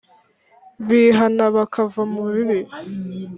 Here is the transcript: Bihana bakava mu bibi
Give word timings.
Bihana 0.87 1.43
bakava 1.55 2.01
mu 2.13 2.23
bibi 2.33 2.59